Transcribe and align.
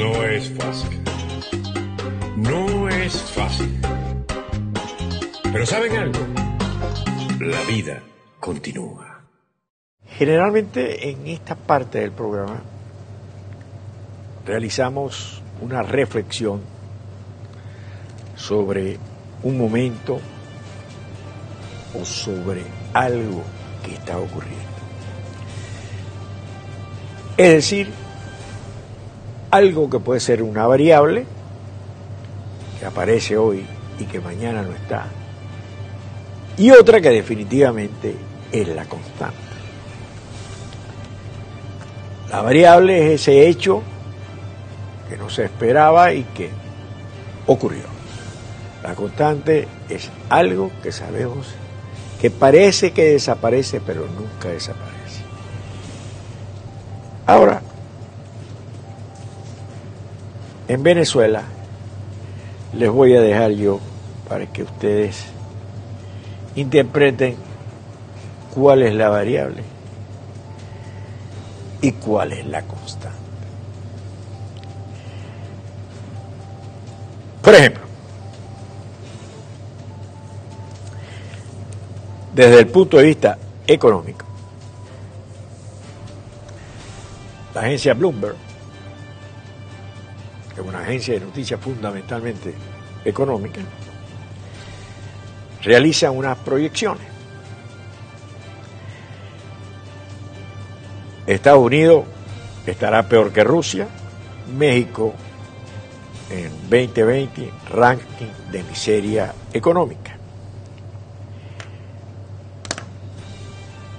No 0.00 0.24
es 0.24 0.50
fácil. 0.52 1.00
No 2.34 2.88
es 2.88 3.22
fácil. 3.22 3.80
Pero 5.52 5.66
¿saben 5.66 5.94
algo? 5.94 6.20
La 7.38 7.60
vida 7.64 8.02
continúa. 8.38 9.20
Generalmente 10.06 11.10
en 11.10 11.26
esta 11.26 11.54
parte 11.54 11.98
del 11.98 12.12
programa 12.12 12.62
realizamos 14.46 15.42
una 15.60 15.82
reflexión 15.82 16.62
sobre 18.36 18.96
un 19.42 19.58
momento 19.58 20.18
o 21.92 22.06
sobre 22.06 22.62
algo 22.94 23.42
que 23.84 23.92
está 23.92 24.18
ocurriendo. 24.18 24.64
Es 27.36 27.52
decir, 27.52 27.99
algo 29.50 29.90
que 29.90 29.98
puede 29.98 30.20
ser 30.20 30.42
una 30.42 30.66
variable 30.66 31.26
que 32.78 32.86
aparece 32.86 33.36
hoy 33.36 33.66
y 33.98 34.04
que 34.04 34.20
mañana 34.20 34.62
no 34.62 34.72
está, 34.72 35.06
y 36.56 36.70
otra 36.70 37.00
que 37.00 37.10
definitivamente 37.10 38.14
es 38.52 38.68
la 38.68 38.84
constante. 38.84 39.36
La 42.30 42.42
variable 42.42 43.14
es 43.14 43.22
ese 43.22 43.48
hecho 43.48 43.82
que 45.08 45.16
no 45.16 45.28
se 45.30 45.44
esperaba 45.44 46.12
y 46.12 46.22
que 46.22 46.50
ocurrió. 47.46 47.84
La 48.82 48.94
constante 48.94 49.66
es 49.88 50.10
algo 50.28 50.70
que 50.82 50.92
sabemos 50.92 51.46
que 52.20 52.30
parece 52.30 52.92
que 52.92 53.12
desaparece, 53.12 53.80
pero 53.80 54.06
nunca 54.06 54.48
desaparece. 54.48 55.22
Ahora, 57.26 57.59
en 60.70 60.84
Venezuela, 60.84 61.42
les 62.74 62.88
voy 62.88 63.16
a 63.16 63.20
dejar 63.20 63.50
yo 63.50 63.80
para 64.28 64.46
que 64.46 64.62
ustedes 64.62 65.24
interpreten 66.54 67.34
cuál 68.54 68.82
es 68.82 68.94
la 68.94 69.08
variable 69.08 69.64
y 71.82 71.90
cuál 71.90 72.34
es 72.34 72.46
la 72.46 72.62
constante. 72.62 73.18
Por 77.42 77.54
ejemplo, 77.56 77.82
desde 82.32 82.60
el 82.60 82.68
punto 82.68 82.98
de 82.98 83.02
vista 83.02 83.38
económico, 83.66 84.24
la 87.56 87.62
agencia 87.62 87.92
Bloomberg, 87.92 88.49
que 90.54 90.60
es 90.60 90.66
una 90.66 90.80
agencia 90.80 91.14
de 91.14 91.20
noticias 91.20 91.60
fundamentalmente 91.60 92.54
económica, 93.04 93.60
realiza 95.62 96.10
unas 96.10 96.38
proyecciones. 96.38 97.06
Estados 101.26 101.64
Unidos 101.64 102.04
estará 102.66 103.08
peor 103.08 103.32
que 103.32 103.44
Rusia, 103.44 103.86
México 104.56 105.14
en 106.30 106.50
2020 106.68 107.50
ranking 107.70 108.50
de 108.50 108.62
miseria 108.64 109.34
económica. 109.52 110.16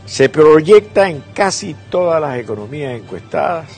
Se 0.06 0.28
proyecta 0.28 1.10
en 1.10 1.24
casi 1.34 1.74
todas 1.90 2.22
las 2.22 2.38
economías 2.38 3.00
encuestadas 3.00 3.70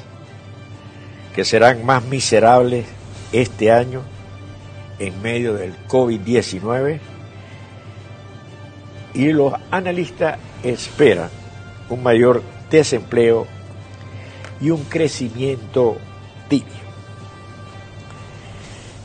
que 1.36 1.46
serán 1.46 1.86
más 1.86 2.04
miserables 2.04 2.86
este 3.32 3.72
año 3.72 4.02
en 5.00 5.22
medio 5.22 5.54
del 5.56 5.74
COVID-19 5.88 7.00
y 9.16 9.32
los 9.32 9.54
analistas 9.72 10.38
esperan 10.64 11.30
un 11.90 12.04
mayor 12.04 12.44
desempleo 12.70 13.48
y 14.62 14.70
un 14.70 14.84
crecimiento 14.86 15.98
tibio. 16.48 16.84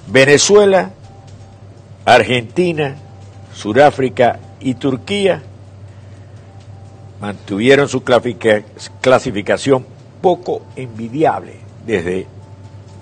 Venezuela, 0.07 0.93
Argentina, 2.05 2.97
Sudáfrica 3.55 4.39
y 4.61 4.75
Turquía 4.75 5.43
mantuvieron 7.21 7.89
su 7.89 8.03
clasificación 8.05 9.85
poco 10.23 10.63
envidiable 10.77 11.68
desde 11.89 12.27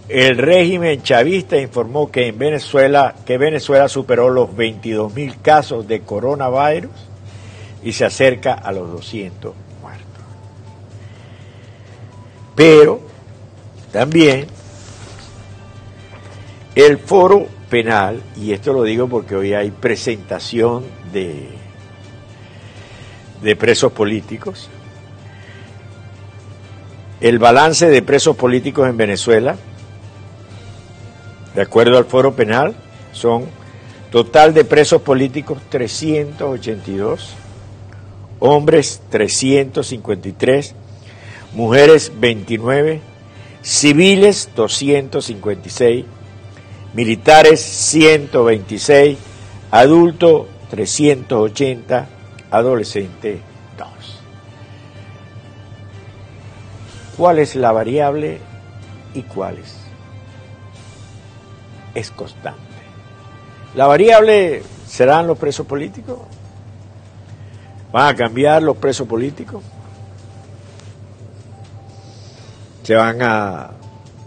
el 0.10 0.40
régimen 0.40 1.04
chavista 1.04 1.56
informó 1.56 2.12
que 2.12 2.28
en 2.28 2.38
Venezuela, 2.40 3.16
que 3.26 3.38
Venezuela 3.38 3.88
superó 3.88 4.30
los 4.30 4.56
22 4.56 5.14
mil 5.14 5.40
casos 5.40 5.88
de 5.88 6.02
coronavirus 6.02 6.92
y 7.84 7.94
se 7.94 8.06
acerca 8.06 8.56
a 8.56 8.72
los 8.72 8.92
200 8.92 9.54
muertos. 9.82 10.24
Pero 12.56 13.02
también 13.92 14.48
el 16.74 16.98
foro 16.98 17.48
penal, 17.70 18.24
y 18.36 18.52
esto 18.54 18.74
lo 18.74 18.82
digo 18.82 19.08
porque 19.08 19.36
hoy 19.36 19.54
hay 19.54 19.70
presentación 19.70 20.86
de, 21.14 21.50
de 23.44 23.56
presos 23.56 23.92
políticos, 23.92 24.70
el 27.22 27.38
balance 27.38 27.88
de 27.90 28.02
presos 28.02 28.36
políticos 28.36 28.90
en 28.90 28.98
Venezuela 28.98 29.56
de 31.60 31.64
acuerdo 31.64 31.98
al 31.98 32.06
foro 32.06 32.38
penal, 32.38 32.74
son 33.12 33.44
total 34.12 34.54
de 34.54 34.64
presos 34.64 35.02
políticos 35.02 35.58
382, 35.68 37.34
hombres 38.40 39.02
353, 39.10 40.74
mujeres 41.52 42.14
29, 42.18 43.02
civiles 43.62 44.52
256, 44.56 46.06
militares 46.94 47.60
126, 47.60 49.18
adultos 49.70 50.46
380, 50.70 52.08
adolescente 52.52 53.42
2. 53.78 53.88
¿Cuál 57.18 57.40
es 57.40 57.58
la 57.58 57.74
variable 57.74 58.40
y 59.14 59.24
cuál 59.24 59.58
es 61.96 62.12
constante. 62.12 62.60
La 63.76 63.88
variable 63.88 64.64
serán 64.88 65.28
los 65.28 65.38
presos 65.38 65.66
políticos, 65.66 66.20
¿Van 67.92 68.08
a 68.08 68.16
cambiar 68.16 68.62
los 68.62 68.78
presos 68.78 69.08
políticos? 69.08 69.64
¿Se 72.84 72.94
van 72.94 73.22
a 73.22 73.72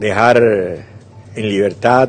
dejar 0.01 0.39
en 0.39 1.49
libertad 1.49 2.09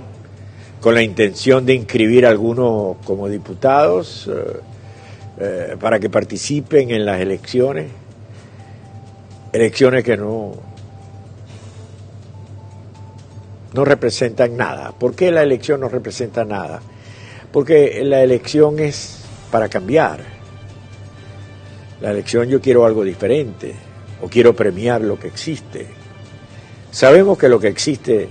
con 0.81 0.95
la 0.95 1.03
intención 1.03 1.65
de 1.65 1.75
inscribir 1.75 2.25
a 2.25 2.29
algunos 2.29 2.97
como 3.05 3.29
diputados 3.29 4.29
eh, 4.31 4.59
eh, 5.39 5.77
para 5.79 5.99
que 5.99 6.09
participen 6.09 6.89
en 6.89 7.05
las 7.05 7.21
elecciones? 7.21 7.91
Elecciones 9.51 10.03
que 10.03 10.17
no, 10.17 10.53
no 13.73 13.85
representan 13.85 14.55
nada. 14.55 14.91
¿Por 14.91 15.15
qué 15.15 15.31
la 15.31 15.43
elección 15.43 15.81
no 15.81 15.89
representa 15.89 16.45
nada? 16.45 16.81
Porque 17.51 18.03
la 18.03 18.21
elección 18.21 18.79
es 18.79 19.23
para 19.51 19.69
cambiar. 19.69 20.21
La 22.01 22.11
elección 22.11 22.49
yo 22.49 22.61
quiero 22.61 22.85
algo 22.85 23.03
diferente 23.03 23.73
o 24.21 24.27
quiero 24.27 24.55
premiar 24.55 25.01
lo 25.01 25.19
que 25.19 25.27
existe. 25.27 25.87
Sabemos 26.91 27.37
que 27.37 27.49
lo 27.49 27.59
que 27.59 27.67
existe 27.67 28.29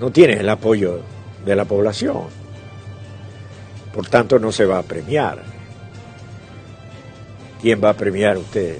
no 0.00 0.10
tiene 0.10 0.34
el 0.34 0.48
apoyo 0.48 1.00
de 1.44 1.56
la 1.56 1.64
población. 1.64 2.24
Por 3.94 4.08
tanto, 4.08 4.38
no 4.38 4.52
se 4.52 4.64
va 4.64 4.78
a 4.78 4.82
premiar. 4.82 5.42
¿Quién 7.60 7.82
va 7.82 7.90
a 7.90 7.94
premiar 7.94 8.38
usted 8.38 8.76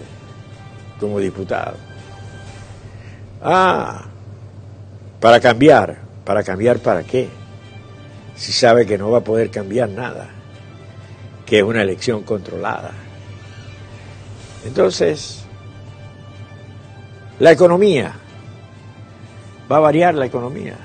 como 0.98 1.18
diputado? 1.18 1.76
Ah, 3.42 4.09
para 5.20 5.38
cambiar. 5.40 6.10
¿Para 6.24 6.42
cambiar 6.42 6.78
para 6.78 7.02
qué? 7.02 7.28
Si 8.36 8.52
sabe 8.52 8.86
que 8.86 8.96
no 8.96 9.10
va 9.10 9.18
a 9.18 9.24
poder 9.24 9.50
cambiar 9.50 9.88
nada, 9.88 10.28
que 11.44 11.58
es 11.58 11.64
una 11.64 11.82
elección 11.82 12.22
controlada. 12.22 12.92
Entonces, 14.64 15.44
la 17.38 17.50
economía, 17.50 18.14
va 19.70 19.76
a 19.78 19.80
variar 19.80 20.14
la 20.14 20.26
economía. 20.26 20.76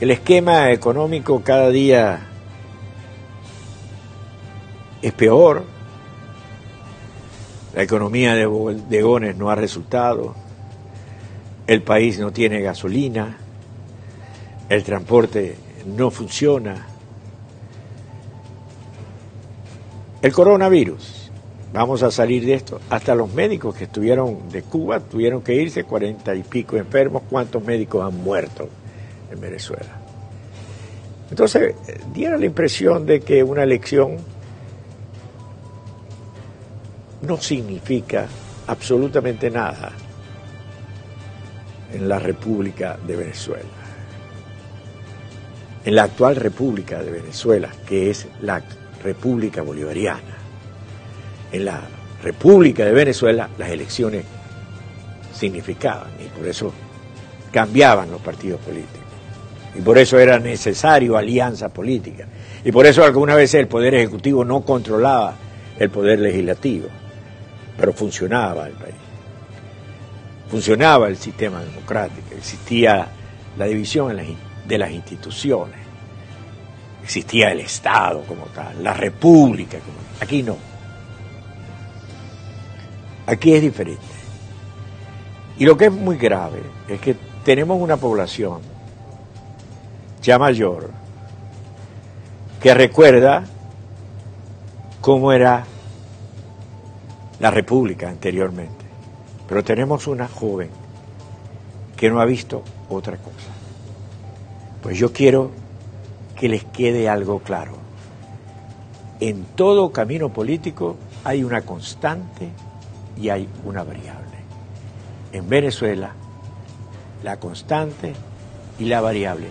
El 0.00 0.10
esquema 0.10 0.70
económico 0.70 1.42
cada 1.42 1.70
día 1.70 2.20
es 5.02 5.12
peor. 5.14 5.64
La 7.74 7.82
economía 7.82 8.34
de 8.34 8.46
bodegones 8.46 9.36
no 9.36 9.50
ha 9.50 9.54
resultado 9.54 10.43
el 11.66 11.82
país 11.82 12.18
no 12.18 12.32
tiene 12.32 12.60
gasolina, 12.60 13.38
el 14.68 14.82
transporte 14.84 15.56
no 15.86 16.10
funciona. 16.10 16.86
El 20.20 20.32
coronavirus, 20.32 21.30
vamos 21.72 22.02
a 22.02 22.10
salir 22.10 22.44
de 22.44 22.54
esto. 22.54 22.80
Hasta 22.90 23.14
los 23.14 23.32
médicos 23.32 23.74
que 23.74 23.84
estuvieron 23.84 24.48
de 24.50 24.62
Cuba 24.62 25.00
tuvieron 25.00 25.42
que 25.42 25.54
irse, 25.54 25.84
cuarenta 25.84 26.34
y 26.34 26.42
pico 26.42 26.76
enfermos. 26.76 27.22
¿Cuántos 27.28 27.62
médicos 27.64 28.04
han 28.04 28.22
muerto 28.22 28.68
en 29.30 29.40
Venezuela? 29.40 30.00
Entonces, 31.30 31.74
diera 32.12 32.36
la 32.36 32.46
impresión 32.46 33.06
de 33.06 33.20
que 33.20 33.42
una 33.42 33.62
elección 33.62 34.16
no 37.22 37.38
significa 37.38 38.26
absolutamente 38.66 39.50
nada 39.50 39.92
en 41.92 42.08
la 42.08 42.18
República 42.18 42.98
de 43.06 43.16
Venezuela. 43.16 43.64
En 45.84 45.94
la 45.94 46.04
actual 46.04 46.36
República 46.36 47.02
de 47.02 47.10
Venezuela, 47.10 47.68
que 47.86 48.10
es 48.10 48.26
la 48.40 48.62
República 49.02 49.62
Bolivariana. 49.62 50.34
En 51.52 51.64
la 51.64 51.82
República 52.22 52.84
de 52.84 52.92
Venezuela 52.92 53.48
las 53.58 53.68
elecciones 53.68 54.24
significaban 55.34 56.08
y 56.24 56.28
por 56.36 56.48
eso 56.48 56.72
cambiaban 57.52 58.10
los 58.10 58.20
partidos 58.20 58.60
políticos. 58.60 59.00
Y 59.76 59.80
por 59.80 59.98
eso 59.98 60.18
era 60.18 60.38
necesario 60.38 61.16
alianza 61.16 61.68
política. 61.68 62.26
Y 62.64 62.72
por 62.72 62.86
eso 62.86 63.04
algunas 63.04 63.36
veces 63.36 63.60
el 63.60 63.66
Poder 63.66 63.94
Ejecutivo 63.94 64.44
no 64.44 64.62
controlaba 64.62 65.34
el 65.78 65.90
Poder 65.90 66.20
Legislativo, 66.20 66.88
pero 67.76 67.92
funcionaba 67.92 68.66
el 68.68 68.72
país 68.74 68.94
funcionaba 70.54 71.08
el 71.08 71.16
sistema 71.16 71.60
democrático, 71.64 72.28
existía 72.36 73.08
la 73.58 73.64
división 73.64 74.16
de 74.68 74.78
las 74.78 74.92
instituciones, 74.92 75.80
existía 77.02 77.50
el 77.50 77.58
Estado 77.58 78.22
como 78.22 78.44
tal, 78.54 78.80
la 78.80 78.94
República 78.94 79.80
como 79.80 79.96
tal. 79.96 80.22
Aquí 80.22 80.44
no. 80.44 80.56
Aquí 83.26 83.52
es 83.52 83.62
diferente. 83.62 84.04
Y 85.58 85.64
lo 85.64 85.76
que 85.76 85.86
es 85.86 85.92
muy 85.92 86.18
grave 86.18 86.62
es 86.86 87.00
que 87.00 87.16
tenemos 87.44 87.80
una 87.80 87.96
población 87.96 88.60
ya 90.22 90.38
mayor 90.38 90.92
que 92.62 92.72
recuerda 92.74 93.42
cómo 95.00 95.32
era 95.32 95.64
la 97.40 97.50
República 97.50 98.08
anteriormente. 98.08 98.83
Pero 99.48 99.62
tenemos 99.62 100.06
una 100.06 100.28
joven 100.28 100.70
que 101.96 102.10
no 102.10 102.20
ha 102.20 102.24
visto 102.24 102.62
otra 102.88 103.16
cosa. 103.16 103.50
Pues 104.82 104.98
yo 104.98 105.12
quiero 105.12 105.50
que 106.38 106.48
les 106.48 106.64
quede 106.64 107.08
algo 107.08 107.40
claro. 107.40 107.72
En 109.20 109.44
todo 109.56 109.92
camino 109.92 110.30
político 110.32 110.96
hay 111.24 111.44
una 111.44 111.62
constante 111.62 112.50
y 113.16 113.28
hay 113.28 113.48
una 113.64 113.82
variable. 113.84 114.24
En 115.32 115.48
Venezuela, 115.48 116.12
la 117.22 117.38
constante 117.38 118.12
y 118.78 118.84
la 118.84 119.00
variable 119.00 119.48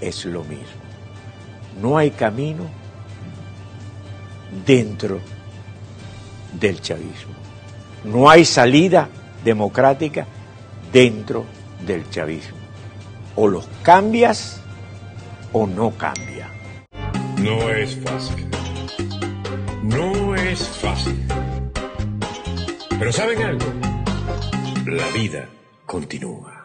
es 0.00 0.24
lo 0.24 0.44
mismo. 0.44 0.82
No 1.80 1.96
hay 1.96 2.10
camino 2.10 2.64
dentro 4.66 5.18
del 6.60 6.80
chavismo. 6.80 7.32
No 8.04 8.28
hay 8.28 8.44
salida 8.44 9.08
democrática 9.44 10.26
dentro 10.92 11.44
del 11.86 12.08
chavismo. 12.10 12.58
O 13.36 13.48
los 13.48 13.66
cambias 13.82 14.60
o 15.52 15.66
no 15.66 15.90
cambia. 15.92 16.48
No 17.38 17.68
es 17.70 17.96
fácil. 17.96 18.48
No 19.82 20.34
es 20.34 20.68
fácil. 20.68 21.26
Pero 22.98 23.12
¿saben 23.12 23.42
algo? 23.42 23.66
La 24.86 25.06
vida 25.08 25.48
continúa. 25.86 26.61